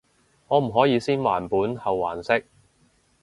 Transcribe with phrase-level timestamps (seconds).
[0.49, 2.43] 可唔可以先還本後還息？